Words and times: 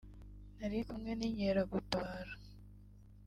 nari 0.57 0.77
ndi 0.79 0.85
kumwe 0.87 1.11
n’inkeragutabara 1.15 2.33